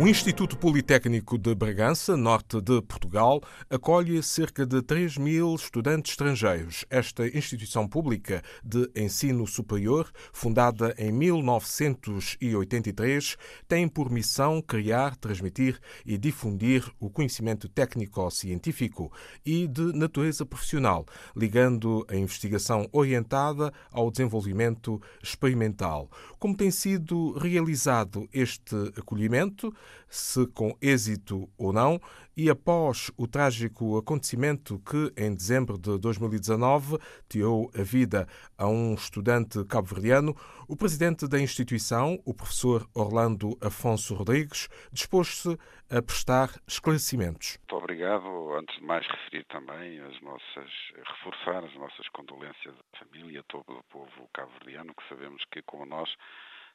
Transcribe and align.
O 0.00 0.06
Instituto 0.06 0.56
Politécnico 0.56 1.36
de 1.36 1.52
Bragança, 1.56 2.16
norte 2.16 2.60
de 2.60 2.80
Portugal, 2.82 3.42
acolhe 3.68 4.22
cerca 4.22 4.64
de 4.64 4.80
3 4.80 5.18
mil 5.18 5.56
estudantes 5.56 6.12
estrangeiros. 6.12 6.84
Esta 6.88 7.26
instituição 7.26 7.88
pública 7.88 8.40
de 8.62 8.88
ensino 8.94 9.44
superior, 9.44 10.08
fundada 10.32 10.94
em 10.96 11.10
1983, 11.10 13.36
tem 13.66 13.88
por 13.88 14.08
missão 14.08 14.62
criar, 14.62 15.16
transmitir 15.16 15.80
e 16.06 16.16
difundir 16.16 16.88
o 17.00 17.10
conhecimento 17.10 17.68
técnico-científico 17.68 19.10
e 19.44 19.66
de 19.66 19.98
natureza 19.98 20.46
profissional, 20.46 21.04
ligando 21.34 22.06
a 22.08 22.14
investigação 22.14 22.88
orientada 22.92 23.72
ao 23.90 24.12
desenvolvimento 24.12 25.02
experimental. 25.20 26.08
Como 26.38 26.56
tem 26.56 26.70
sido 26.70 27.32
realizado 27.32 28.28
este 28.32 28.76
acolhimento? 28.96 29.74
Se 30.08 30.46
com 30.48 30.76
êxito 30.80 31.48
ou 31.56 31.72
não, 31.72 32.00
e 32.36 32.48
após 32.48 33.10
o 33.16 33.26
trágico 33.26 33.98
acontecimento 33.98 34.78
que, 34.78 35.12
em 35.16 35.34
dezembro 35.34 35.76
de 35.76 35.98
2019, 35.98 36.96
tirou 37.28 37.68
a 37.76 37.82
vida 37.82 38.28
a 38.56 38.68
um 38.68 38.94
estudante 38.94 39.64
cabo-verdiano, 39.64 40.36
o 40.68 40.76
presidente 40.76 41.26
da 41.26 41.40
instituição, 41.40 42.20
o 42.24 42.32
professor 42.32 42.88
Orlando 42.94 43.58
Afonso 43.60 44.14
Rodrigues, 44.14 44.68
dispôs-se 44.92 45.58
a 45.90 46.00
prestar 46.00 46.50
esclarecimentos. 46.66 47.58
Muito 47.58 47.82
obrigado. 47.82 48.54
Antes 48.54 48.76
de 48.76 48.84
mais, 48.84 49.06
referir 49.06 49.44
também 49.46 49.98
as 50.00 50.20
nossas, 50.20 50.70
reforçar 50.94 51.64
as 51.64 51.74
nossas 51.74 52.08
condolências 52.10 52.74
à 52.92 52.98
família, 52.98 53.40
a 53.40 53.44
todo 53.44 53.72
o 53.72 53.82
povo 53.90 54.28
cabo-verdiano, 54.32 54.94
que 54.94 55.08
sabemos 55.08 55.42
que, 55.50 55.62
como 55.62 55.86
nós, 55.86 56.08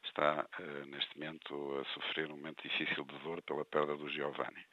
está 0.08 0.48
uh, 0.60 0.86
neste 0.88 1.18
momento 1.18 1.80
a 1.80 1.86
sofrer 1.94 2.32
um 2.32 2.38
momento 2.38 2.62
difícil 2.64 3.04
de 3.06 3.18
dor 3.20 3.42
pela 3.44 3.66
perda 3.66 3.96
do 3.96 4.10
Giovanni. 4.10 4.66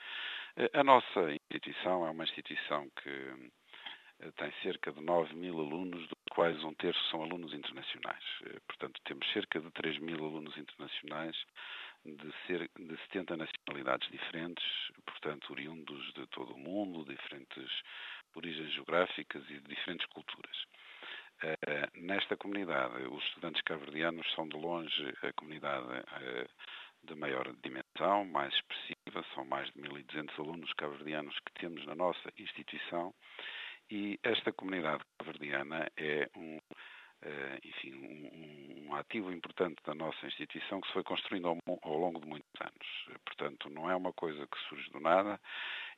Uh, 0.57 0.79
a 0.79 0.85
nossa 0.85 1.33
instituição 1.33 2.07
é 2.07 2.11
uma 2.11 2.25
instituição 2.25 2.89
que 3.03 3.11
uh, 3.11 4.33
tem 4.37 4.53
cerca 4.63 4.93
de 4.93 5.01
9 5.01 5.35
mil 5.35 5.59
alunos, 5.59 6.07
dos 6.09 6.19
quais 6.31 6.63
um 6.65 6.75
terço 6.75 7.03
são 7.11 7.23
alunos 7.23 7.53
internacionais. 7.53 8.25
Portanto, 8.67 9.01
temos 9.05 9.27
cerca 9.33 9.61
de 9.61 9.71
3 9.71 9.99
mil 9.99 10.25
alunos 10.25 10.57
internacionais 10.57 11.37
de, 12.05 12.33
ser, 12.47 12.71
de 12.79 12.97
70 13.13 13.37
nacionalidades 13.37 14.11
diferentes, 14.11 14.65
portanto, 15.05 15.51
oriundos 15.51 16.13
de 16.15 16.27
todo 16.29 16.55
o 16.55 16.59
mundo, 16.59 17.05
diferentes 17.05 17.71
origens 18.35 18.73
geográficas 18.73 19.43
e 19.51 19.55
de 19.55 19.69
diferentes 19.69 20.07
culturas. 20.07 20.57
Uh, 21.43 22.01
nesta 22.01 22.37
comunidade, 22.37 23.03
os 23.05 23.25
estudantes 23.25 23.63
cabo-verdianos 23.63 24.31
são 24.35 24.47
de 24.47 24.57
longe 24.57 25.15
a 25.23 25.33
comunidade 25.33 25.87
uh, 25.87 26.49
de 27.03 27.15
maior 27.15 27.51
dimensão, 27.63 28.27
mais 28.27 28.53
expressiva, 28.53 29.25
são 29.35 29.47
mais 29.47 29.67
de 29.73 29.81
1.200 29.81 30.39
alunos 30.39 30.73
cabo-verdianos 30.75 31.35
que 31.41 31.53
temos 31.61 31.87
na 31.87 31.95
nossa 31.95 32.31
instituição 32.39 33.15
e 33.91 34.21
esta 34.23 34.53
comunidade 34.53 35.03
cabo-verdiana 35.19 35.91
é 35.97 36.29
um, 36.37 36.59
uh, 36.59 37.59
enfim, 37.65 37.95
um, 38.87 38.95
ativo 38.95 39.33
importante 39.33 39.83
da 39.85 39.95
nossa 39.95 40.27
instituição 40.27 40.81
que 40.81 40.89
se 40.89 40.93
foi 40.93 41.03
construindo 41.03 41.49
ao, 41.49 41.59
ao 41.83 41.97
longo 41.97 42.21
de 42.21 42.27
muitos 42.27 42.51
anos. 42.61 43.19
Portanto, 43.25 43.71
não 43.71 43.91
é 43.91 43.97
uma 43.97 44.13
coisa 44.13 44.47
que 44.47 44.59
surge 44.69 44.91
do 44.91 45.01
nada, 45.01 45.41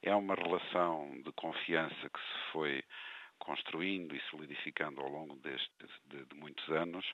é 0.03 0.15
uma 0.15 0.37
relação 0.37 1.21
de 1.25 1.33
confiança 1.33 2.09
que 2.09 2.21
se 2.21 2.53
foi 2.53 2.85
construindo 3.43 4.15
e 4.15 4.21
solidificando 4.31 5.01
ao 5.01 5.09
longo 5.09 5.35
deste, 5.37 5.69
de, 6.07 6.25
de 6.27 6.35
muitos 6.37 6.67
anos, 6.69 7.05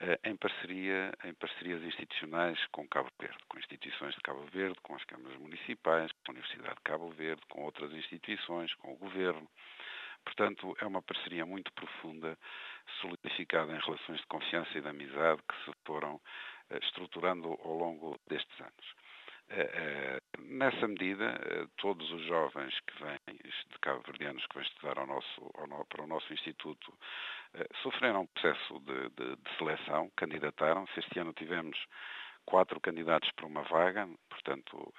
eh, 0.00 0.18
em, 0.24 0.36
parceria, 0.36 1.12
em 1.24 1.32
parcerias 1.34 1.80
institucionais 1.84 2.58
com 2.72 2.86
Cabo 2.88 3.08
Verde, 3.20 3.38
com 3.48 3.58
instituições 3.58 4.12
de 4.16 4.20
Cabo 4.22 4.44
Verde, 4.52 4.76
com 4.82 4.96
as 4.96 5.04
câmaras 5.04 5.38
municipais, 5.38 6.10
com 6.10 6.32
a 6.32 6.34
Universidade 6.34 6.74
de 6.74 6.82
Cabo 6.82 7.08
Verde, 7.10 7.42
com 7.48 7.62
outras 7.62 7.92
instituições, 7.92 8.74
com 8.74 8.92
o 8.92 8.96
governo. 8.96 9.48
Portanto, 10.24 10.76
é 10.80 10.86
uma 10.86 11.00
parceria 11.00 11.46
muito 11.46 11.72
profunda, 11.72 12.36
solidificada 13.00 13.72
em 13.72 13.78
relações 13.78 14.20
de 14.20 14.26
confiança 14.26 14.76
e 14.76 14.80
de 14.80 14.88
amizade 14.88 15.40
que 15.48 15.64
se 15.64 15.72
foram 15.86 16.20
eh, 16.70 16.78
estruturando 16.82 17.56
ao 17.62 17.74
longo 17.74 18.18
destes 18.28 18.60
anos. 18.60 18.94
Eh, 19.50 20.18
nessa 20.40 20.86
medida, 20.86 21.38
todos 21.78 22.10
os 22.12 22.22
jovens 22.26 22.78
que 22.80 23.02
vêm 23.02 23.36
de 23.36 23.78
cabo-verdianos 23.80 24.46
que 24.46 24.56
vêm 24.56 24.66
estudar 24.66 24.98
ao 24.98 25.06
nosso, 25.06 25.50
ao, 25.54 25.84
para 25.86 26.02
o 26.02 26.06
nosso 26.06 26.32
Instituto 26.32 26.92
sofreram 27.82 28.22
um 28.22 28.26
processo 28.26 28.78
de, 28.80 29.08
de, 29.10 29.36
de 29.36 29.56
seleção, 29.56 30.10
candidataram-se. 30.16 31.00
Este 31.00 31.18
ano 31.18 31.32
tivemos 31.32 31.78
quatro 32.44 32.80
candidatos 32.80 33.30
para 33.32 33.46
uma 33.46 33.62
vaga, 33.62 34.08
portanto, 34.30 34.94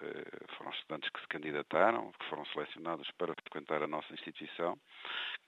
foram 0.55 0.71
estudantes 0.71 1.09
que 1.09 1.19
se 1.19 1.27
candidataram, 1.27 2.11
que 2.19 2.25
foram 2.25 2.45
selecionados 2.47 3.09
para 3.17 3.33
frequentar 3.33 3.81
a 3.81 3.87
nossa 3.87 4.13
instituição, 4.13 4.77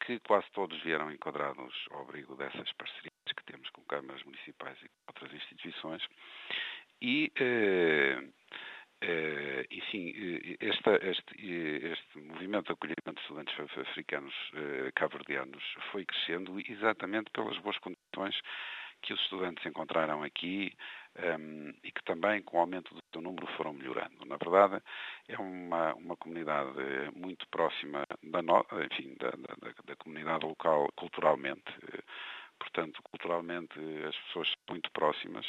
que 0.03 0.19
quase 0.22 0.50
todos 0.51 0.81
vieram 0.81 1.11
enquadrados 1.11 1.73
ao 1.91 2.01
abrigo 2.01 2.35
dessas 2.35 2.72
parcerias 2.73 3.13
que 3.35 3.44
temos 3.45 3.69
com 3.69 3.84
câmaras 3.84 4.23
municipais 4.23 4.78
e 4.81 4.90
com 4.90 4.95
outras 5.09 5.31
instituições. 5.34 6.03
E 7.01 7.31
eh, 7.35 8.23
Uh, 9.03 9.66
enfim, 9.72 10.13
este, 10.59 10.89
este, 11.01 12.19
movimento 12.19 12.67
de 12.67 12.73
acolhimento 12.73 13.13
de 13.13 13.22
estudantes 13.22 13.78
africanos 13.78 14.34
uh, 14.53 14.91
cabo-verdianos 14.95 15.63
foi 15.91 16.06
crescendo 16.06 16.59
exatamente 16.59 17.31
pelas 17.31 17.57
boas 17.57 17.79
condições 17.79 18.40
que 19.01 19.11
os 19.11 19.19
estudantes 19.22 19.66
encontraram 19.66 20.22
aqui 20.22 20.72
um, 21.17 21.23
ehm, 21.23 21.73
e 21.84 21.91
que 21.91 22.03
também, 22.03 22.44
com 22.44 22.57
o 22.57 22.59
aumento 22.59 22.94
do 22.94 23.01
seu 23.11 23.22
número, 23.22 23.47
foram 23.57 23.73
melhorando. 23.73 24.23
Na 24.28 24.38
verdade, 24.38 24.84
é 25.28 25.35
uma, 25.40 25.95
uma 25.95 26.16
comunidade 26.16 26.72
muito 27.16 27.47
próxima 27.47 28.06
da, 28.22 28.44
no, 28.44 28.63
enfim, 28.85 29.16
da, 29.19 29.31
da, 29.31 29.73
da 29.84 29.95
comunidade 29.95 30.45
local 30.45 30.88
culturalmente. 30.95 31.72
Uh, 31.84 32.03
portanto, 32.61 33.01
culturalmente 33.03 33.79
as 34.07 34.16
pessoas 34.27 34.47
são 34.49 34.57
muito 34.69 34.91
próximas. 34.91 35.47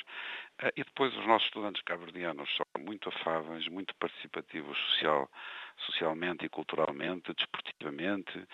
Eh, 0.60 0.72
e 0.76 0.84
depois 0.84 1.14
os 1.16 1.26
nossos 1.26 1.46
estudantes 1.48 1.82
cabo-verdianos 1.82 2.48
são 2.56 2.66
muito 2.82 3.08
afáveis, 3.10 3.68
muito 3.68 3.94
participativos 3.96 4.78
social, 4.78 5.30
socialmente 5.86 6.46
e 6.46 6.48
culturalmente, 6.48 7.34
desportivamente. 7.34 8.46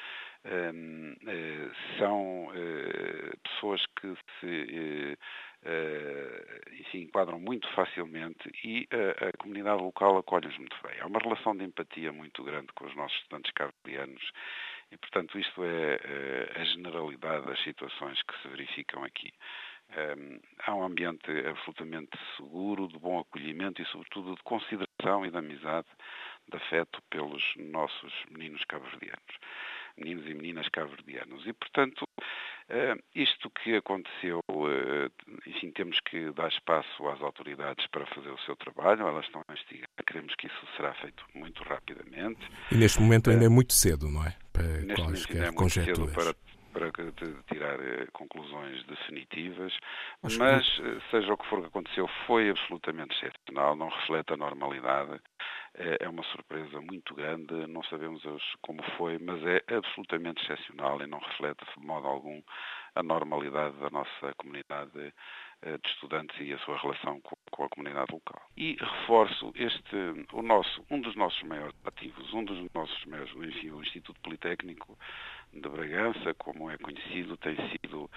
Eh, 0.44 1.70
são 1.98 2.50
eh, 2.54 3.32
pessoas 3.44 3.84
que 4.00 4.16
se 4.40 5.18
enfim, 6.80 7.00
enquadram 7.00 7.40
muito 7.40 7.68
facilmente 7.74 8.48
e 8.64 8.88
a, 8.92 9.28
a 9.28 9.32
comunidade 9.38 9.82
local 9.82 10.16
acolhe-os 10.16 10.56
muito 10.56 10.76
bem. 10.84 11.00
Há 11.00 11.06
uma 11.06 11.18
relação 11.18 11.56
de 11.56 11.64
empatia 11.64 12.12
muito 12.12 12.44
grande 12.44 12.68
com 12.74 12.86
os 12.86 12.94
nossos 12.94 13.18
estudantes 13.18 13.50
cabo-verdianos 13.52 14.22
e, 14.90 14.96
portanto, 14.96 15.38
isto 15.38 15.64
é, 15.64 15.94
é 16.54 16.60
a 16.60 16.64
generalidade 16.64 17.46
das 17.46 17.62
situações 17.62 18.20
que 18.22 18.40
se 18.40 18.48
verificam 18.48 19.04
aqui. 19.04 19.32
Um, 19.90 20.40
há 20.66 20.74
um 20.74 20.84
ambiente 20.84 21.30
absolutamente 21.46 22.18
seguro, 22.36 22.88
de 22.88 22.98
bom 22.98 23.20
acolhimento 23.20 23.80
e, 23.80 23.86
sobretudo, 23.86 24.34
de 24.34 24.42
consideração 24.42 25.24
e 25.24 25.30
de 25.30 25.36
amizade, 25.36 25.88
de 26.50 26.56
afeto 26.56 27.00
pelos 27.10 27.42
nossos 27.56 28.12
meninos 28.30 28.62
cabo-verdianos, 28.64 29.36
meninos 29.98 30.26
e 30.26 30.34
meninas 30.34 30.68
cabo-verdianos. 30.68 31.46
E, 31.46 31.52
portanto, 31.52 32.02
uh, 32.02 33.02
isto 33.14 33.50
que 33.50 33.76
aconteceu, 33.76 34.40
uh, 34.50 35.10
enfim, 35.46 35.70
temos 35.70 35.98
que 36.00 36.30
dar 36.32 36.48
espaço 36.48 37.08
às 37.08 37.20
autoridades 37.20 37.86
para 37.88 38.06
fazer 38.06 38.30
o 38.30 38.38
seu 38.40 38.56
trabalho, 38.56 39.06
elas 39.06 39.24
estão 39.26 39.42
a 39.46 39.52
investigar. 39.52 39.88
Queremos 40.06 40.34
que 40.36 40.46
isso 40.46 40.68
será 40.76 40.94
feito 40.94 41.24
muito 41.34 41.62
rapidamente. 41.64 42.40
E 42.72 42.76
neste 42.76 43.00
momento 43.00 43.30
ainda 43.30 43.44
é 43.44 43.48
muito 43.48 43.72
cedo, 43.72 44.08
não 44.08 44.24
é? 44.24 44.34
para 44.52 44.66
Neste 44.82 45.04
quaisquer 45.04 45.44
é 45.44 45.52
conjecturas. 45.52 46.14
Para, 46.14 46.34
para 46.72 46.92
tirar 47.48 47.80
eh, 47.80 48.06
conclusões 48.12 48.84
definitivas, 48.84 49.72
mas, 50.22 50.36
mas 50.36 50.80
eh, 50.80 50.98
seja 51.10 51.32
o 51.32 51.36
que 51.36 51.46
for 51.48 51.60
que 51.60 51.66
aconteceu, 51.66 52.08
foi 52.26 52.50
absolutamente 52.50 53.14
excepcional, 53.16 53.76
não 53.76 53.88
reflete 53.88 54.32
a 54.32 54.36
normalidade. 54.36 55.20
É, 55.78 56.04
é 56.04 56.08
uma 56.08 56.24
surpresa 56.24 56.80
muito 56.80 57.14
grande, 57.14 57.54
não 57.68 57.84
sabemos 57.84 58.22
como 58.60 58.82
foi, 58.96 59.16
mas 59.18 59.40
é 59.44 59.62
absolutamente 59.74 60.42
excepcional 60.42 61.00
e 61.00 61.06
não 61.06 61.20
reflete 61.20 61.64
de 61.78 61.86
modo 61.86 62.06
algum 62.08 62.42
a 62.96 63.02
normalidade 63.02 63.76
da 63.78 63.88
nossa 63.90 64.34
comunidade 64.36 65.14
eh, 65.62 65.78
de 65.78 65.88
estudantes 65.88 66.36
e 66.40 66.52
a 66.52 66.58
sua 66.58 66.76
relação 66.78 67.20
com, 67.20 67.64
a 67.64 67.68
comunidade 67.68 68.12
local. 68.12 68.42
E 68.56 68.76
reforço 68.80 69.52
este, 69.54 69.96
o 70.32 70.42
nosso, 70.42 70.84
um 70.90 71.00
dos 71.00 71.14
nossos 71.14 71.42
maiores 71.44 71.74
ativos, 71.84 72.32
um 72.34 72.44
dos 72.44 72.58
nossos 72.74 73.04
maiores, 73.04 73.32
enfim, 73.36 73.70
o 73.70 73.82
Instituto 73.82 74.20
Politécnico 74.20 74.98
de 75.52 75.68
Bragança, 75.68 76.34
como 76.34 76.70
é 76.70 76.76
conhecido, 76.78 77.36
tem 77.36 77.56
sido, 77.70 78.10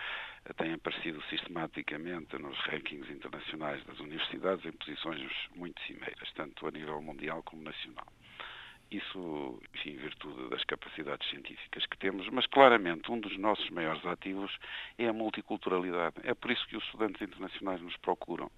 tem 0.58 0.74
aparecido 0.74 1.22
sistematicamente 1.30 2.38
nos 2.38 2.58
rankings 2.62 3.12
internacionais 3.12 3.84
das 3.86 4.00
universidades 4.00 4.66
em 4.66 4.72
posições 4.72 5.32
muito 5.56 5.80
cimeiras, 5.84 6.32
tanto 6.34 6.68
a 6.68 6.72
nível 6.72 7.02
mundial 7.02 7.44
como 7.44 7.64
nacional. 7.64 8.08
isso, 8.92 9.62
enfim, 9.74 9.92
em 9.92 9.98
virtude 9.98 10.50
das 10.50 10.64
capacidades 10.66 11.28
científicas 11.30 11.86
que 11.86 11.98
temos, 11.98 12.28
mas 12.30 12.46
claramente 12.48 13.10
um 13.10 13.20
dos 13.20 13.38
nossos 13.38 13.70
maiores 13.70 14.06
ativos 14.06 14.52
é 14.98 15.08
a 15.08 15.14
multiculturalidade. 15.14 16.16
É 16.24 16.34
por 16.34 16.52
isso 16.52 16.68
que 16.68 16.76
os 16.76 16.84
estudantes 16.84 17.22
internacionais 17.22 17.82
nos 17.82 17.96
procuram, 17.98 18.52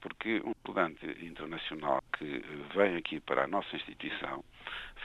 porque 0.00 0.40
um 0.44 0.52
estudante 0.52 1.04
internacional 1.24 2.02
que 2.16 2.44
vem 2.74 2.96
aqui 2.96 3.18
para 3.18 3.44
a 3.44 3.48
nossa 3.48 3.74
instituição 3.74 4.44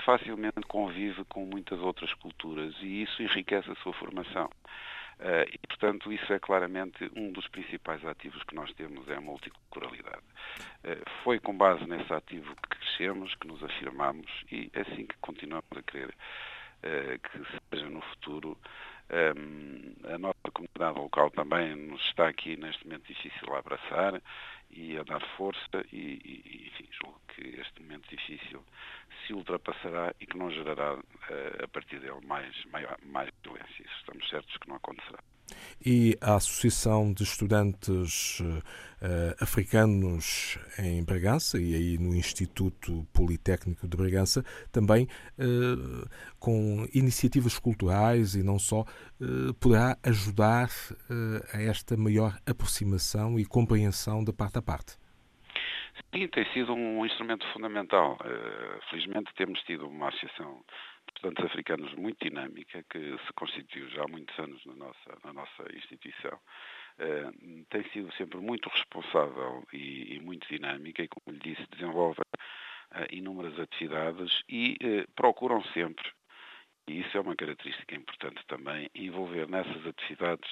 facilmente 0.05 0.61
convive 0.67 1.23
com 1.25 1.45
muitas 1.45 1.79
outras 1.79 2.13
culturas 2.15 2.75
e 2.81 3.01
isso 3.03 3.23
enriquece 3.23 3.71
a 3.71 3.75
sua 3.75 3.93
formação. 3.93 4.49
Uh, 5.19 5.43
e, 5.51 5.57
portanto, 5.67 6.13
isso 6.13 6.31
é 6.31 6.39
claramente 6.39 7.11
um 7.13 7.31
dos 7.33 7.45
principais 7.49 8.03
ativos 8.05 8.41
que 8.43 8.55
nós 8.55 8.71
temos, 8.73 9.07
é 9.09 9.15
a 9.15 9.21
multiculturalidade. 9.21 10.23
Uh, 10.83 11.09
foi 11.23 11.39
com 11.39 11.57
base 11.57 11.85
nesse 11.85 12.11
ativo 12.13 12.55
que 12.55 12.69
crescemos, 12.69 13.35
que 13.35 13.45
nos 13.45 13.61
afirmamos 13.61 14.31
e 14.49 14.71
é 14.73 14.81
assim 14.81 15.05
que 15.05 15.17
continuamos 15.19 15.67
a 15.75 15.81
querer 15.83 16.09
uh, 16.09 17.19
que 17.19 17.59
seja 17.69 17.89
no 17.89 18.01
futuro. 18.01 18.57
A 19.09 20.17
nossa 20.19 20.51
comunidade 20.53 20.99
local 20.99 21.31
também 21.31 21.75
nos 21.75 22.01
está 22.05 22.27
aqui 22.27 22.55
neste 22.57 22.85
momento 22.85 23.07
difícil 23.07 23.53
a 23.53 23.59
abraçar 23.59 24.21
e 24.69 24.97
a 24.97 25.03
dar 25.03 25.21
força 25.35 25.83
e, 25.91 26.19
e 26.23 26.67
enfim, 26.67 26.87
julgo 26.91 27.19
que 27.29 27.41
este 27.59 27.81
momento 27.81 28.07
difícil 28.07 28.63
se 29.25 29.33
ultrapassará 29.33 30.13
e 30.19 30.27
que 30.27 30.37
não 30.37 30.51
gerará 30.51 30.93
uh, 30.95 31.63
a 31.63 31.67
partir 31.67 31.99
dele 31.99 32.25
mais, 32.25 32.53
maior, 32.65 32.97
mais 33.03 33.29
violência. 33.43 33.83
Isso 33.83 33.97
estamos 33.99 34.29
certos 34.29 34.55
que 34.57 34.67
não 34.67 34.75
acontecerá. 34.75 35.19
E 35.85 36.17
a 36.21 36.35
Associação 36.35 37.13
de 37.13 37.23
Estudantes 37.23 38.39
uh, 38.39 38.63
Africanos 39.39 40.57
em 40.77 41.03
Bragança, 41.03 41.59
e 41.59 41.73
aí 41.73 41.97
no 41.97 42.15
Instituto 42.15 43.07
Politécnico 43.13 43.87
de 43.87 43.95
Bragança, 43.95 44.43
também 44.71 45.07
uh, 45.37 46.09
com 46.39 46.85
iniciativas 46.93 47.57
culturais 47.57 48.35
e 48.35 48.43
não 48.43 48.59
só, 48.59 48.81
uh, 48.81 49.53
poderá 49.59 49.97
ajudar 50.03 50.69
a 51.53 51.61
esta 51.61 51.95
maior 51.95 52.37
aproximação 52.45 53.39
e 53.39 53.45
compreensão 53.45 54.23
da 54.23 54.33
parte 54.33 54.57
a 54.57 54.61
parte. 54.61 54.97
Sim, 56.13 56.27
tem 56.29 56.45
sido 56.53 56.73
um 56.73 57.05
instrumento 57.05 57.45
fundamental. 57.53 58.17
felizmente 58.89 59.31
temos 59.35 59.59
tido 59.63 59.87
uma 59.87 60.09
associação 60.09 60.63
estudantes 61.19 61.43
africanos 61.43 61.93
muito 61.95 62.17
dinâmica, 62.23 62.83
que 62.89 62.99
se 62.99 63.33
constituiu 63.35 63.89
já 63.89 64.03
há 64.03 64.07
muitos 64.07 64.37
anos 64.39 64.65
na 64.65 64.75
nossa, 64.75 65.17
na 65.23 65.33
nossa 65.33 65.75
instituição. 65.75 66.39
Uh, 66.97 67.65
tem 67.69 67.83
sido 67.91 68.11
sempre 68.13 68.37
muito 68.37 68.69
responsável 68.69 69.65
e, 69.73 70.15
e, 70.15 70.19
muito 70.21 70.47
dinâmica 70.47 71.03
e, 71.03 71.07
como 71.07 71.35
lhe 71.35 71.39
disse, 71.39 71.65
desenvolve 71.71 72.19
uh, 72.21 73.05
inúmeras 73.11 73.59
atividades 73.59 74.41
e 74.47 74.77
uh, 74.81 75.11
procuram 75.13 75.61
sempre, 75.73 76.09
e 76.87 77.01
isso 77.01 77.17
é 77.17 77.21
uma 77.21 77.35
característica 77.35 77.95
importante 77.95 78.41
também, 78.47 78.89
envolver 78.95 79.47
nessas 79.47 79.85
atividades 79.85 80.49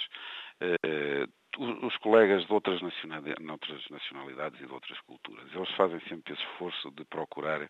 os, 1.58 1.84
os 1.84 1.98
colegas 1.98 2.46
de 2.46 2.54
outras 2.54 2.80
nacionalidades, 2.82 4.62
e 4.62 4.66
de 4.66 4.72
outras 4.72 5.00
culturas. 5.02 5.52
Eles 5.54 5.72
fazem 5.72 6.00
sempre 6.02 6.34
esse 6.34 6.44
esforço 6.44 6.92
de 6.92 7.04
procurar 7.06 7.68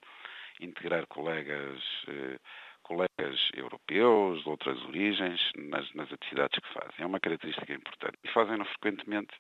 integrar 0.60 1.06
colegas 1.08 1.82
colegas 2.88 3.38
europeus, 3.54 4.42
de 4.44 4.50
outras 4.50 4.82
origens, 4.86 5.40
nas, 5.58 5.94
nas 5.94 6.12
atividades 6.12 6.60
que 6.60 6.74
fazem. 6.74 6.96
É 7.00 7.06
uma 7.06 7.20
característica 7.20 7.74
importante. 7.74 8.18
E 8.24 8.30
fazem-no 8.30 8.66
frequentemente 8.66 9.34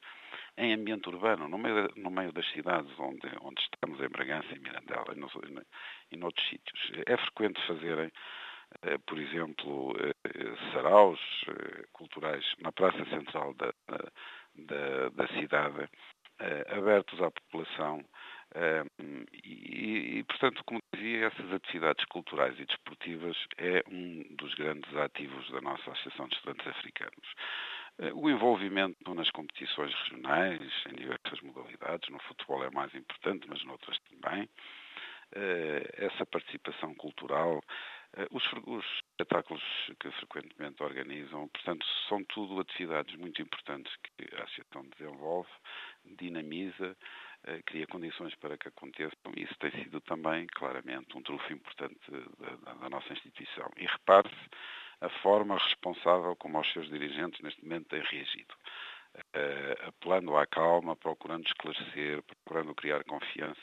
em 0.58 0.74
ambiente 0.74 1.08
urbano, 1.08 1.48
no 1.48 1.58
meio, 1.58 1.90
no 1.96 2.10
meio 2.10 2.34
das 2.34 2.46
cidades 2.52 2.92
onde, 3.00 3.28
onde 3.42 3.62
estamos, 3.62 4.02
em 4.02 4.10
Bragança, 4.10 4.54
em 4.54 4.60
Mirandela 4.60 5.14
e, 5.16 5.20
nos, 5.20 5.32
e 6.12 6.18
noutros 6.18 6.48
sítios. 6.50 6.92
É 7.06 7.16
frequente 7.16 7.62
fazerem, 7.68 8.12
eh, 8.82 8.98
por 9.06 9.20
exemplo, 9.20 9.96
eh, 10.00 10.74
saraus 10.74 11.20
eh, 11.48 11.86
culturais 11.94 12.44
na 12.60 12.72
praça 12.72 13.06
central 13.06 13.54
da, 13.54 13.72
da, 14.56 15.10
da 15.10 15.28
cidade, 15.40 15.88
abertos 16.70 17.20
à 17.22 17.32
população, 17.32 18.04
e, 19.44 20.24
portanto, 20.28 20.64
como 20.66 20.82
dizia, 20.94 21.28
essas 21.28 21.52
atividades 21.54 22.06
culturais 22.06 22.60
e 22.60 22.66
desportivas 22.66 23.38
é 23.58 23.84
um 23.90 24.24
dos 24.36 24.54
grandes 24.56 24.96
ativos 24.96 25.50
da 25.52 25.62
nossa 25.62 25.92
Associação 25.92 26.28
de 26.28 26.36
Estudantes 26.36 26.68
Africanos. 26.68 27.28
Eh, 28.00 28.12
o 28.14 28.30
envolvimento 28.30 29.14
nas 29.14 29.30
competições 29.32 29.94
regionais, 29.94 30.62
em 30.90 30.96
diversas 30.96 31.42
modalidades, 31.42 32.10
no 32.10 32.20
futebol 32.20 32.64
é 32.64 32.70
mais 32.70 32.94
importante, 32.96 33.48
mas 33.48 33.64
noutras 33.64 33.98
também. 34.10 34.50
Eh, 35.34 35.90
essa 35.98 36.26
participação 36.26 36.94
cultural, 36.96 37.62
eh, 38.14 38.28
os, 38.32 38.44
os 38.66 38.86
espetáculos 39.12 39.64
que 40.00 40.12
frequentemente 40.12 40.82
organizam, 40.84 41.48
portanto, 41.50 41.86
são 42.08 42.24
tudo 42.26 42.60
atividades 42.60 43.16
muito 43.16 43.42
importantes 43.42 43.94
que 43.98 44.36
a 44.36 44.44
Associação 44.44 44.86
desenvolve, 44.98 45.50
dinamiza 46.06 46.96
cria 47.66 47.88
condições 47.88 48.36
para 48.36 48.58
que 48.58 48.68
aconteçam. 48.68 49.32
Isso 49.36 49.56
tem 49.60 49.72
sido 49.72 50.02
também, 50.02 50.48
claramente, 50.48 51.18
um 51.18 51.22
trunfo 51.22 51.54
importante 51.54 52.00
da, 52.40 52.74
da 52.74 52.90
nossa 52.90 53.14
instituição. 53.14 53.70
E 53.78 53.86
repare-se 53.86 54.50
a 55.02 55.10
forma 55.22 55.58
responsável 55.58 56.36
como 56.36 56.60
os 56.60 56.72
seus 56.74 56.88
dirigentes 56.90 57.40
neste 57.42 57.64
momento 57.64 57.90
têm 57.90 58.02
reagido. 58.02 58.54
Uh, 59.18 59.88
apelando 59.88 60.38
à 60.38 60.46
calma, 60.46 60.96
procurando 60.96 61.46
esclarecer, 61.46 62.22
procurando 62.24 62.76
criar 62.76 63.04
confiança. 63.04 63.62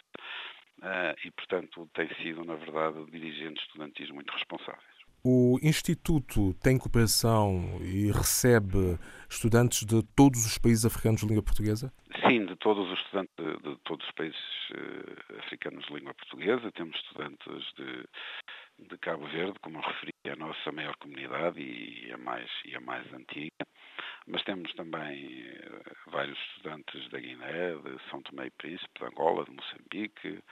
Uh, 0.79 1.15
e, 1.25 1.31
portanto, 1.31 1.89
tem 1.95 2.09
sido, 2.17 2.45
na 2.45 2.57
verdade, 2.57 3.05
dirigentes 3.11 3.63
estudantis 3.65 4.11
muito 4.11 4.33
responsáveis. 4.33 4.94
O 5.27 5.59
Instituto 5.63 6.53
tem 6.63 6.77
cooperação 6.77 7.81
e 7.81 8.13
recebe 8.13 8.99
estudantes 9.27 9.87
de 9.87 10.03
todos 10.15 10.45
os 10.45 10.59
países 10.59 10.85
africanos 10.85 11.23
de 11.23 11.27
língua 11.27 11.43
portuguesa? 11.43 11.91
Sim, 12.29 12.45
de 12.45 12.55
todos 12.57 12.87
os 12.93 12.99
estudantes 12.99 13.33
de, 13.39 13.57
de 13.57 13.77
todos 13.85 14.07
os 14.07 14.13
países 14.13 14.39
uh, 14.73 15.39
africanos 15.39 15.83
de 15.87 15.95
língua 15.95 16.13
portuguesa. 16.13 16.71
Temos 16.73 16.95
estudantes 16.97 17.65
de, 17.75 18.87
de, 18.87 18.99
Cabo 18.99 19.27
Verde, 19.29 19.59
como 19.63 19.79
eu 19.79 19.83
referi, 19.83 20.13
é 20.25 20.33
a 20.33 20.37
nossa 20.37 20.71
maior 20.71 20.95
comunidade 20.97 21.59
e 21.59 22.13
a 22.13 22.19
mais, 22.19 22.51
e 22.67 22.77
a 22.77 22.81
mais 22.83 23.11
antiga. 23.15 23.65
Mas 24.27 24.43
temos 24.43 24.75
também 24.75 25.41
uh, 25.57 26.11
vários 26.11 26.39
estudantes 26.51 27.09
da 27.09 27.19
Guiné, 27.19 27.77
de 27.77 28.11
São 28.11 28.21
Tomé 28.21 28.49
e 28.49 28.51
Príncipe, 28.51 29.01
de 29.01 29.07
Angola, 29.07 29.47
de 29.47 29.53
Moçambique, 29.53 30.43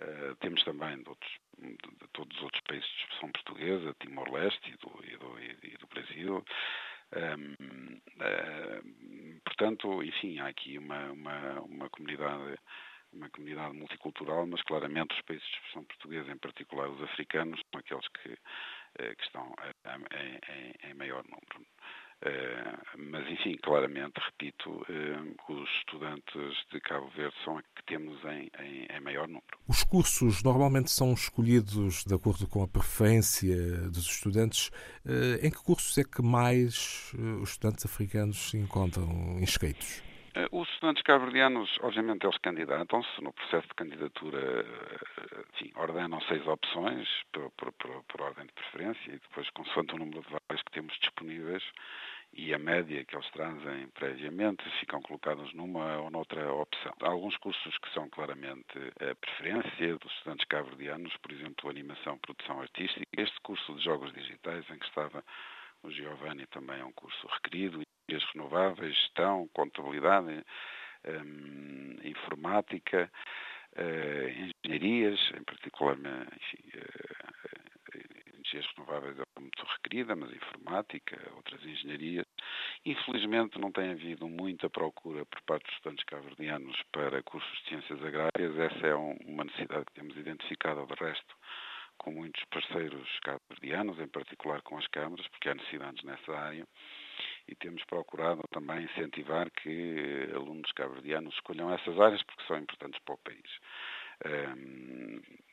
Uh, 0.00 0.34
temos 0.40 0.62
também 0.64 1.00
de, 1.02 1.08
outros, 1.08 1.32
de, 1.72 2.08
todos 2.12 2.36
os 2.36 2.42
outros 2.42 2.62
países 2.62 2.88
de 2.88 3.02
expressão 3.02 3.32
portuguesa, 3.32 3.96
Timor-Leste 4.00 4.70
e 4.70 4.76
do, 4.76 5.04
e, 5.04 5.16
do, 5.16 5.66
e 5.66 5.76
do, 5.76 5.86
Brasil. 5.88 6.44
Um, 7.14 7.94
uh, 8.20 9.40
portanto, 9.44 10.02
enfim, 10.02 10.38
há 10.38 10.48
aqui 10.48 10.78
uma, 10.78 11.12
uma, 11.12 11.60
uma 11.60 11.90
comunidade 11.90 12.58
uma 13.12 13.30
comunidade 13.30 13.74
multicultural, 13.76 14.44
mas 14.44 14.60
claramente 14.62 15.14
os 15.14 15.22
países 15.22 15.46
de 15.46 15.54
expressão 15.54 15.84
portuguesa, 15.84 16.32
em 16.32 16.38
particular 16.38 16.88
os 16.88 17.00
africanos, 17.02 17.60
são 17.70 17.78
aqueles 17.78 18.08
que, 18.08 18.32
uh, 18.32 19.16
que 19.16 19.24
estão 19.24 19.54
em, 19.86 20.88
em, 20.88 20.90
em 20.90 20.94
maior 20.94 21.22
número. 21.24 21.66
Eh, 22.22 22.76
mas, 22.96 23.28
enfim, 23.30 23.56
claramente, 23.62 24.14
repito, 24.18 24.84
eh, 24.88 25.52
os 25.52 25.68
estudantes 25.78 26.56
de 26.72 26.80
Cabo 26.80 27.08
Verde 27.10 27.34
são 27.44 27.56
os 27.56 27.62
que 27.76 27.84
temos 27.86 28.18
em, 28.24 28.50
em, 28.60 28.86
em, 28.90 29.00
maior 29.00 29.26
número. 29.26 29.58
Os 29.68 29.82
cursos 29.84 30.42
normalmente 30.42 30.90
são 30.90 31.12
escolhidos 31.12 32.04
de 32.04 32.14
acordo 32.14 32.46
com 32.46 32.62
a 32.62 32.68
preferência 32.68 33.56
dos 33.90 34.06
estudantes. 34.06 34.70
Eh, 35.04 35.46
em 35.46 35.50
que 35.50 35.62
cursos 35.62 35.96
é 35.98 36.04
que 36.04 36.22
mais 36.22 37.12
os 37.42 37.50
estudantes 37.50 37.84
africanos 37.84 38.50
se 38.50 38.56
encontram 38.56 39.38
inscritos? 39.40 40.02
Os 40.50 40.68
estudantes 40.68 41.04
cabo-verdianos, 41.04 41.78
obviamente, 41.80 42.26
eles 42.26 42.38
candidatam-se 42.38 43.22
no 43.22 43.32
processo 43.32 43.68
de 43.68 43.74
candidatura, 43.74 44.66
enfim, 45.52 45.70
ordenam 45.76 46.20
seis 46.22 46.44
opções 46.44 47.08
por, 47.32 47.52
por, 47.52 47.72
por, 47.74 48.02
por, 48.02 48.20
ordem 48.20 48.44
de 48.46 48.52
preferência 48.52 49.12
e 49.12 49.18
depois, 49.20 49.48
consoante 49.50 49.94
o 49.94 49.98
número 49.98 50.22
de 50.22 50.28
vagas 50.28 50.60
que 50.62 50.72
temos 50.72 50.92
disponíveis, 50.98 51.62
e 52.32 52.52
a 52.52 52.58
média 52.58 53.04
que 53.04 53.14
eles 53.14 53.30
trazem 53.30 53.86
previamente 53.90 54.68
ficam 54.80 55.00
colocados 55.02 55.54
numa 55.54 55.98
ou 55.98 56.10
noutra 56.10 56.52
opção. 56.52 56.92
Há 57.00 57.10
alguns 57.10 57.36
cursos 57.36 57.78
que 57.78 57.94
são 57.94 58.10
claramente 58.10 58.76
a 59.00 59.14
preferência 59.14 59.96
dos 59.98 60.12
estudantes 60.14 60.44
cabo-verdianos, 60.46 61.16
por 61.18 61.30
exemplo, 61.30 61.70
animação, 61.70 62.18
produção 62.18 62.60
artística. 62.60 63.06
Este 63.16 63.40
curso 63.40 63.72
de 63.76 63.84
jogos 63.84 64.12
digitais 64.12 64.68
em 64.68 64.78
que 64.80 64.86
estava 64.86 65.22
o 65.84 65.90
Giovanni 65.92 66.44
também 66.46 66.80
é 66.80 66.84
um 66.84 66.92
curso 66.92 67.24
requerido, 67.28 67.84
energias 68.08 68.30
renováveis, 68.32 68.94
gestão, 68.96 69.48
contabilidade, 69.52 70.44
hum, 71.06 71.96
informática, 72.04 73.10
uh, 73.76 74.28
engenharias, 74.64 75.20
em 75.36 75.44
particular 75.44 75.96
enfim, 75.96 76.78
uh, 76.78 77.24
energias 78.54 78.66
renováveis 78.76 79.18
é 79.18 79.40
muito 79.40 79.64
requerida, 79.64 80.14
mas 80.14 80.30
informática, 80.32 81.18
outras 81.34 81.64
engenharias. 81.64 82.26
Infelizmente 82.84 83.58
não 83.58 83.72
tem 83.72 83.90
havido 83.90 84.28
muita 84.28 84.68
procura 84.68 85.24
por 85.26 85.40
parte 85.42 85.64
dos 85.64 85.74
estudantes 85.74 86.04
cabo-verdianos 86.04 86.76
para 86.92 87.22
cursos 87.22 87.58
de 87.62 87.68
ciências 87.68 88.02
agrárias. 88.04 88.58
Essa 88.58 88.86
é 88.86 88.94
uma 88.94 89.44
necessidade 89.44 89.86
que 89.86 89.94
temos 89.94 90.16
identificado, 90.16 90.86
de 90.86 90.94
resto, 90.94 91.34
com 91.98 92.12
muitos 92.12 92.44
parceiros 92.44 93.08
cabo-verdianos, 93.20 93.98
em 93.98 94.08
particular 94.08 94.60
com 94.62 94.78
as 94.78 94.86
câmaras, 94.88 95.26
porque 95.28 95.48
há 95.48 95.54
necessidades 95.54 96.02
nessa 96.04 96.32
área, 96.32 96.66
e 97.48 97.54
temos 97.54 97.84
procurado 97.84 98.42
também 98.50 98.84
incentivar 98.84 99.50
que 99.50 100.28
alunos 100.34 100.70
cabo-verdianos 100.72 101.34
escolham 101.34 101.72
essas 101.72 101.98
áreas 102.00 102.22
porque 102.22 102.44
são 102.46 102.58
importantes 102.58 103.00
para 103.04 103.14
o 103.14 103.18
país. 103.18 103.60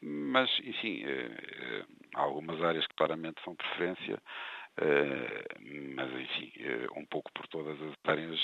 Mas, 0.01 0.49
enfim, 0.63 1.03
uh, 1.03 1.85
há 2.15 2.21
algumas 2.21 2.61
áreas 2.63 2.85
claramente 2.95 3.41
são 3.43 3.55
preferência, 3.55 4.15
uh, 4.15 5.95
mas, 5.95 6.11
enfim, 6.13 6.51
um 6.95 7.05
pouco 7.05 7.31
por 7.33 7.47
todas 7.47 7.79
as 7.81 7.93
áreas 8.05 8.39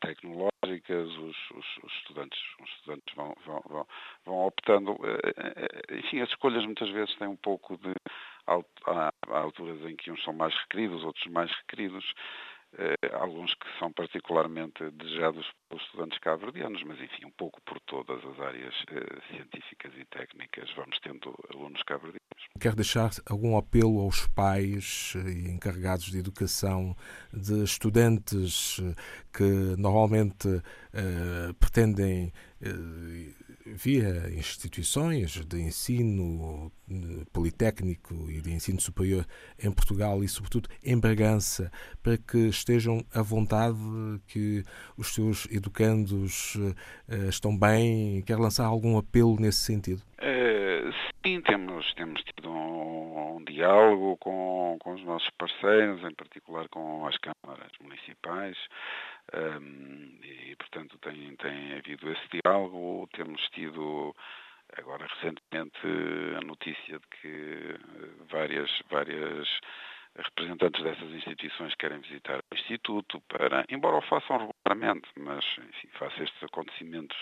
tecnológicas, 0.00 1.08
os, 1.18 1.50
os, 1.50 1.76
os, 1.82 1.92
estudantes, 1.98 2.38
os 2.62 2.70
estudantes 2.70 3.14
vão, 3.14 3.34
vão, 3.44 3.62
vão, 3.68 3.86
vão 4.24 4.46
optando. 4.46 4.96
enfim, 5.90 6.20
as 6.20 6.28
escolhas 6.30 6.64
muitas 6.64 6.88
vezes 6.90 7.14
têm 7.16 7.28
um 7.28 7.36
pouco 7.36 7.76
de. 7.76 7.92
Há, 8.48 9.12
alturas 9.28 9.80
em 9.82 9.94
que 9.94 10.10
uns 10.10 10.22
são 10.24 10.32
mais 10.32 10.54
requeridos, 10.54 11.04
outros 11.04 11.26
mais 11.26 11.50
requeridos. 11.58 12.04
Eh, 12.76 12.94
alguns 13.14 13.54
que 13.54 13.66
são 13.78 13.90
particularmente 13.90 14.90
desejados 14.90 15.50
pelos 15.68 15.82
estudantes 15.84 16.18
cabo-verdianos, 16.18 16.82
mas 16.84 17.00
enfim, 17.00 17.24
um 17.24 17.30
pouco 17.30 17.62
por 17.62 17.80
todas 17.80 18.22
as 18.22 18.40
áreas 18.40 18.74
eh, 18.90 19.20
científicas 19.30 19.92
e 19.96 20.04
técnicas 20.04 20.70
vamos 20.76 20.98
tendo 21.00 21.34
alunos 21.50 21.82
cabo-verdianos. 21.84 22.20
Quer 22.60 22.74
deixar 22.74 23.10
algum 23.30 23.56
apelo 23.56 24.00
aos 24.00 24.26
pais 24.28 25.14
eh, 25.16 25.30
e 25.30 25.50
encarregados 25.50 26.10
de 26.10 26.18
educação 26.18 26.94
de 27.32 27.64
estudantes 27.64 28.80
que 29.32 29.76
normalmente 29.78 30.60
pretendem 31.58 32.32
via 33.74 34.30
instituições 34.34 35.44
de 35.46 35.60
ensino 35.60 36.72
politécnico 37.32 38.30
e 38.30 38.40
de 38.40 38.52
ensino 38.52 38.80
superior 38.80 39.26
em 39.62 39.70
Portugal 39.70 40.22
e, 40.24 40.28
sobretudo, 40.28 40.68
em 40.82 40.98
Bragança, 40.98 41.70
para 42.02 42.16
que 42.16 42.48
estejam 42.48 43.04
à 43.12 43.22
vontade, 43.22 43.78
que 44.26 44.64
os 44.96 45.14
seus 45.14 45.46
educandos 45.50 46.54
uh, 46.56 46.74
estão 47.28 47.56
bem? 47.56 48.22
Quer 48.22 48.38
lançar 48.38 48.64
algum 48.64 48.96
apelo 48.96 49.36
nesse 49.38 49.58
sentido? 49.58 50.02
Uh, 50.18 50.92
sim, 51.24 51.40
temos, 51.42 51.92
temos 51.94 52.22
tido 52.22 52.48
um, 52.48 53.17
um 53.38 53.44
diálogo 53.44 54.16
com, 54.18 54.76
com 54.80 54.94
os 54.94 55.02
nossos 55.04 55.30
parceiros, 55.38 56.02
em 56.04 56.14
particular 56.14 56.68
com 56.68 57.06
as 57.06 57.16
câmaras 57.18 57.72
municipais. 57.80 58.56
Um, 59.34 60.18
e, 60.22 60.56
portanto, 60.56 60.98
tem, 60.98 61.36
tem 61.36 61.74
havido 61.78 62.10
esse 62.10 62.28
diálogo. 62.42 63.08
Temos 63.12 63.40
tido 63.50 64.14
agora 64.76 65.06
recentemente 65.06 65.78
a 66.36 66.40
notícia 66.46 66.98
de 66.98 67.06
que 67.20 67.76
várias, 68.30 68.70
várias 68.90 69.48
representantes 70.16 70.82
dessas 70.82 71.10
instituições 71.12 71.74
querem 71.76 72.00
visitar 72.00 72.38
o 72.38 72.54
Instituto 72.54 73.20
para, 73.28 73.64
embora 73.68 73.96
o 73.96 74.02
façam 74.02 74.50
regularmente, 74.66 75.08
mas 75.16 75.44
enfim, 75.58 75.88
face 75.98 76.22
estes 76.22 76.42
acontecimentos 76.42 77.16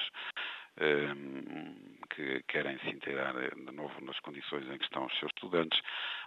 que 2.11 2.43
querem 2.49 2.79
se 2.79 2.89
inteirar 2.89 3.35
de 3.35 3.73
novo 3.73 4.05
nas 4.05 4.19
condições 4.21 4.67
em 4.69 4.79
que 4.79 4.85
estão 4.85 5.07
os 5.07 5.19
seus 5.19 5.31
estudantes, 5.37 5.81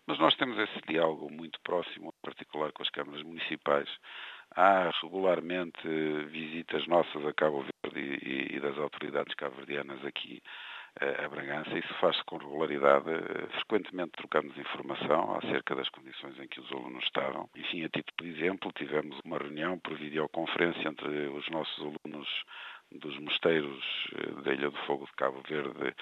mas 0.05 0.19
nós 0.19 0.35
temos 0.35 0.57
esse 0.57 0.81
diálogo 0.87 1.31
muito 1.31 1.59
próximo, 1.61 2.09
em 2.09 2.21
particular 2.21 2.71
com 2.71 2.83
as 2.83 2.89
câmaras 2.89 3.23
municipais, 3.23 3.89
Há 4.55 4.89
regularmente 5.03 5.87
visitas 6.31 6.87
nossas 6.87 7.23
a 7.25 7.33
Cabo 7.33 7.63
Verde 7.83 8.19
e, 8.23 8.55
e 8.55 8.59
das 8.59 8.77
autoridades 8.79 9.35
cabo-verdianas 9.35 10.03
aqui 10.03 10.41
eh, 10.99 11.23
a 11.23 11.29
Bragança. 11.29 11.77
Isso 11.77 11.93
faz-se 11.95 12.23
com 12.25 12.37
regularidade. 12.37 13.05
Frequentemente 13.53 14.13
trocamos 14.17 14.57
informação 14.57 15.35
acerca 15.35 15.75
das 15.75 15.87
condições 15.89 16.37
em 16.39 16.47
que 16.47 16.59
os 16.59 16.71
alunos 16.71 17.03
estavam. 17.03 17.47
Enfim, 17.55 17.83
a 17.83 17.89
título 17.89 18.15
de 18.23 18.29
exemplo, 18.29 18.71
tivemos 18.73 19.19
uma 19.23 19.37
reunião 19.37 19.77
por 19.79 19.95
videoconferência 19.95 20.87
entre 20.87 21.27
os 21.27 21.47
nossos 21.49 21.79
alunos 21.79 22.27
dos 22.91 23.17
mosteiros 23.19 23.84
eh, 24.15 24.41
da 24.43 24.53
Ilha 24.53 24.69
do 24.69 24.77
Fogo 24.86 25.05
de 25.05 25.13
Cabo 25.13 25.41
Verde 25.48 25.96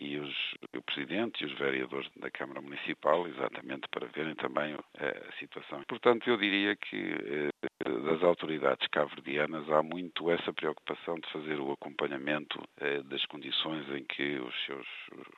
e 0.00 0.18
os, 0.18 0.34
o 0.76 0.82
Presidente 0.82 1.42
e 1.42 1.46
os 1.46 1.52
vereadores 1.58 2.10
da 2.16 2.30
Câmara 2.30 2.60
Municipal, 2.60 3.26
exatamente 3.28 3.88
para 3.88 4.06
verem 4.08 4.34
também 4.34 4.76
eh, 4.98 5.26
a 5.28 5.32
situação. 5.38 5.82
Portanto, 5.88 6.28
eu 6.28 6.36
diria 6.36 6.76
que 6.76 7.50
das 7.84 8.22
autoridades 8.22 8.86
cabo-verdianas 8.88 9.68
há 9.70 9.82
muito 9.82 10.30
essa 10.30 10.52
preocupação 10.52 11.16
de 11.16 11.30
fazer 11.30 11.60
o 11.60 11.72
acompanhamento 11.72 12.62
eh, 12.78 13.02
das 13.02 13.24
condições 13.26 13.88
em 13.90 14.04
que 14.04 14.38
os 14.38 14.54
seus, 14.64 14.86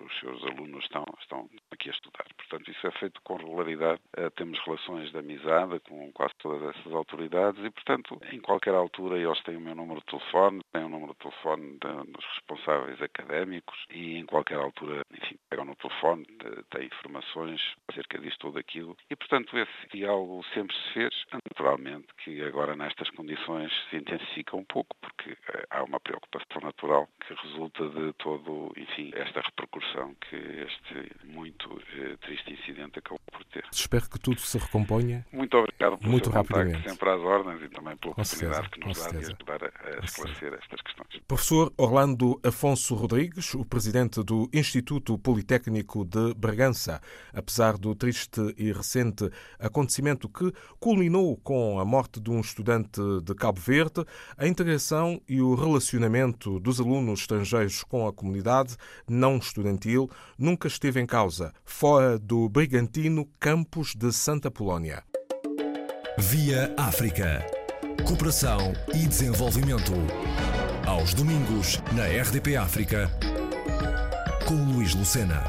os 0.01 0.21
seus 0.21 0.45
alunos 0.45 0.85
estão, 0.85 1.05
estão 1.21 1.49
aqui 1.71 1.89
a 1.89 1.93
estudar. 1.93 2.27
Portanto, 2.57 2.71
isso 2.71 2.87
é 2.87 2.91
feito 2.93 3.21
com 3.23 3.37
regularidade. 3.37 4.01
Eh, 4.17 4.31
temos 4.31 4.59
relações 4.65 5.11
de 5.11 5.19
amizade 5.19 5.79
com 5.81 6.11
quase 6.13 6.33
todas 6.39 6.75
essas 6.75 6.93
autoridades 6.93 7.63
e, 7.63 7.71
portanto, 7.71 8.19
em 8.33 8.41
qualquer 8.41 8.75
altura 8.75 9.19
eles 9.19 9.43
têm 9.43 9.57
o 9.57 9.61
meu 9.61 9.75
número 9.75 10.01
de 10.01 10.07
telefone, 10.07 10.63
têm 10.73 10.85
o 10.85 10.89
número 10.89 11.13
de 11.13 11.19
telefone 11.19 11.79
dos 12.09 12.25
responsáveis 12.25 13.03
académicos 13.03 13.77
e 13.91 14.17
em 14.17 14.25
qualquer 14.25 14.57
altura, 14.57 15.03
enfim, 15.13 15.37
pegam 15.51 15.67
no 15.67 15.77
telefone, 15.77 16.25
têm 16.71 16.87
informações 16.87 17.61
acerca 17.89 18.19
disto 18.19 18.47
ou 18.47 18.53
daquilo 18.55 18.97
e, 19.11 19.17
portanto, 19.17 19.57
esse 19.59 19.89
diálogo 19.93 20.43
sempre 20.55 20.75
se 20.75 20.93
fez, 20.95 21.15
naturalmente, 21.33 22.07
que 22.25 22.43
agora 22.43 22.75
nestas 22.75 23.11
condições 23.11 23.71
se 23.91 23.97
intensifica 23.97 24.57
um 24.57 24.65
pouco, 24.65 24.97
porque 25.03 25.37
eh, 25.53 25.67
há 25.69 25.85
uma 25.85 26.01
preocupação 26.01 26.63
natural 26.63 27.07
que 27.21 27.35
resulta 27.35 27.87
de 27.91 28.15
todo, 28.15 28.73
enfim, 28.79 29.11
esta 29.15 29.43
repercussão 29.43 30.15
que 30.15 30.37
este 30.37 31.27
muito 31.27 31.83
eh, 31.99 32.17
triste 32.23 32.46
incidente 32.50 32.99
acabou 32.99 33.21
ter. 33.57 33.65
Espero 33.73 34.09
que 34.09 34.19
tudo 34.19 34.41
se 34.41 34.59
recomponha. 34.59 35.25
Muito 35.33 35.57
obrigado 35.57 35.99
pelo 35.99 36.11
muito 36.11 36.31
rapidamente. 36.31 36.89
sempre 36.89 37.11
às 37.11 37.21
ordens 37.21 37.63
e 37.63 37.69
também 37.69 37.97
pela 37.97 38.13
oportunidade 38.13 38.71
que 38.71 38.81
nos 38.81 38.99
dá 38.99 39.11
de 39.11 39.19
ajudar 39.19 39.65
a, 39.65 40.05
esclarecer 40.05 40.55
estas 40.55 40.81
questões. 40.83 41.23
Professor 41.27 41.73
Orlando 41.77 42.41
Afonso 42.45 42.95
Rodrigues, 42.95 43.55
o 43.55 43.65
presidente 43.65 44.23
do 44.23 44.49
Instituto 44.53 45.19
Politécnico 45.19 46.05
de 46.05 46.35
Bragança, 46.35 47.01
apesar 47.33 47.79
do 47.79 47.95
triste 47.95 48.55
e 48.57 48.73
recente 48.73 49.31
acontecimento 49.59 50.29
que 50.29 50.53
culminou 50.79 51.37
com 51.39 51.81
a 51.81 51.85
morte 51.85 52.21
de 52.21 52.31
um 52.31 52.41
estudante 52.41 53.01
de 53.23 53.35
Cabo 53.35 53.61
Verde, 53.61 54.05
a 54.37 54.47
integração 54.47 55.21
e 55.29 55.41
o 55.41 55.55
relacionamento 55.55 56.61
dos 56.61 56.81
alunos 56.81 57.21
estrangeiros 57.21 57.83
com 57.85 58.07
a 58.07 58.13
comunidade 58.13 58.77
não 59.09 59.37
estudantil 59.37 60.11
nunca 60.39 60.69
esteve 60.69 61.01
em 61.01 61.07
causa, 61.07 61.53
fora 61.65 62.19
do 62.19 62.49
brigantino 62.49 63.27
campus 63.47 63.95
de 63.95 64.12
Santa 64.12 64.50
Polónia. 64.50 65.05
Via 66.19 66.75
África. 66.76 67.47
Cooperação 68.05 68.73
e 68.93 69.07
desenvolvimento. 69.07 69.93
Aos 70.85 71.15
domingos, 71.15 71.81
na 71.95 72.07
RDP 72.07 72.57
África, 72.57 73.09
com 74.49 74.55
Luís 74.73 74.97
Lucena. 74.97 75.45